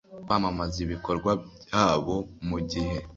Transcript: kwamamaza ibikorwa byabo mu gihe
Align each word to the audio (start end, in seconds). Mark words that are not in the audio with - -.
kwamamaza 0.25 0.77
ibikorwa 0.85 1.31
byabo 1.61 2.15
mu 2.47 2.57
gihe 2.69 2.95